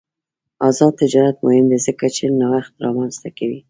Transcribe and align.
آزاد 0.67 0.91
تجارت 1.01 1.37
مهم 1.45 1.65
دی 1.71 1.77
ځکه 1.87 2.05
چې 2.15 2.23
نوښت 2.39 2.73
رامنځته 2.83 3.29
کوي. 3.37 3.59